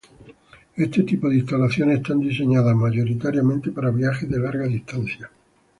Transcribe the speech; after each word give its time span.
Este 0.77 1.03
tipo 1.03 1.29
de 1.29 1.35
instalaciones 1.37 1.99
están 1.99 2.21
diseñadas 2.21 2.75
mayoritariamente 2.75 3.69
para 3.69 3.91
viajes 3.91 4.27
de 4.27 4.39
larga 4.39 4.65
distancia. 4.65 5.29